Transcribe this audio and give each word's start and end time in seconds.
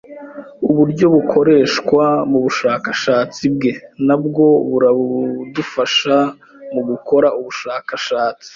Uburyo 0.69 1.05
bukoreshwa 1.15 2.03
mubushakashatsi 2.31 3.43
bwe 3.53 3.71
nabwo 4.07 4.45
buradufasha 4.69 6.15
mugukora 6.73 7.27
ubushakashatsi. 7.39 8.47